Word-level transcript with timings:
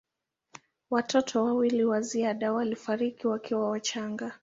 Watoto 0.89 1.43
wawili 1.43 1.83
wa 1.85 2.01
ziada 2.01 2.53
walifariki 2.53 3.27
wakiwa 3.27 3.69
wachanga. 3.69 4.33